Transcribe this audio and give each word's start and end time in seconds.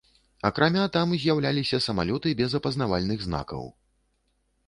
Акрамя 0.47 0.85
там 0.95 1.11
з'яўляліся 1.25 1.77
самалёты 1.87 2.33
без 2.41 2.57
апазнавальных 2.59 3.19
знакаў. 3.29 3.63